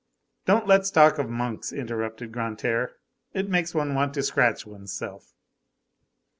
[0.47, 2.93] "Don't let's talk of monks," interrupted Grantaire,
[3.35, 5.35] "it makes one want to scratch one's self."